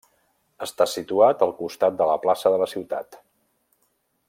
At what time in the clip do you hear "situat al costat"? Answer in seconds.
0.93-1.99